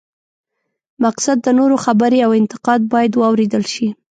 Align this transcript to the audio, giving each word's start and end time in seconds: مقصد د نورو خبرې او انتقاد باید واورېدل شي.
مقصد 1.03 1.37
د 1.43 1.47
نورو 1.59 1.75
خبرې 1.85 2.19
او 2.25 2.31
انتقاد 2.41 2.81
باید 2.93 3.11
واورېدل 3.15 3.63
شي. 3.73 3.87